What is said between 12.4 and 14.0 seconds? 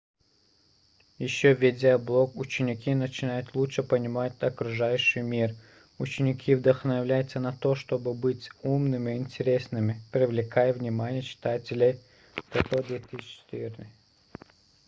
тото 2004